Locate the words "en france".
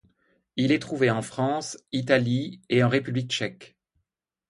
1.11-1.77